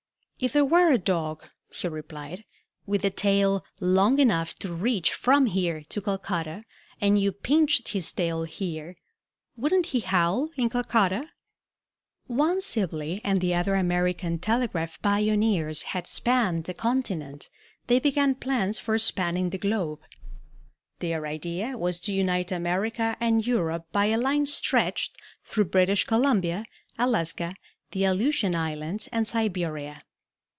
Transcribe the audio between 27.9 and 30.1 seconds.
the Aleutian Islands, and Siberia.